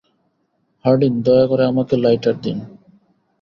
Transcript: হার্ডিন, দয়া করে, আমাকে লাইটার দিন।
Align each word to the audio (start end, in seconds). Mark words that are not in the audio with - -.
হার্ডিন, 0.85 1.13
দয়া 1.25 1.45
করে, 1.47 1.63
আমাকে 1.65 1.95
লাইটার 1.97 2.35
দিন। 2.43 2.57